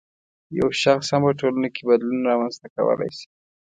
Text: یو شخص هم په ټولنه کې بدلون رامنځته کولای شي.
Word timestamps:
یو 0.59 0.67
شخص 0.83 1.07
هم 1.13 1.21
په 1.27 1.33
ټولنه 1.39 1.67
کې 1.75 1.81
بدلون 1.89 2.19
رامنځته 2.29 2.67
کولای 2.75 3.09
شي. 3.17 3.27